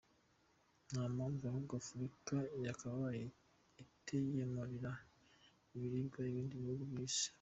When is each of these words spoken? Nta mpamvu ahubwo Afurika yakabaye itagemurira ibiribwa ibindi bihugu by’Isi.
Nta 0.89 1.03
mpamvu 1.15 1.41
ahubwo 1.49 1.73
Afurika 1.81 2.35
yakabaye 2.67 3.25
itagemurira 3.83 4.91
ibiribwa 5.73 6.19
ibindi 6.29 6.55
bihugu 6.63 6.83
by’Isi. 6.91 7.27